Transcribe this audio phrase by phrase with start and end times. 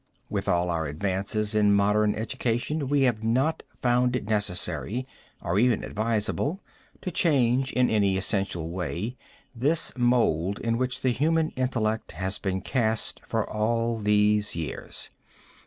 [0.31, 5.05] With all our advances in modern education we have not found it necessary,
[5.43, 6.59] or even advisable,
[7.01, 9.15] to change, in any essential way,
[9.55, 15.11] this mold in which the human intellect has been cast for all these years.